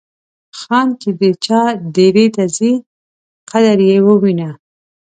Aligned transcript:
خان 0.59 0.87
چې 1.01 1.09
د 1.19 1.21
چا 1.45 1.61
دیرې 1.95 2.25
ته 2.35 2.43
ځي 2.55 2.71
قدر 3.49 3.77
یې 3.89 3.97
وینه. 4.21 4.49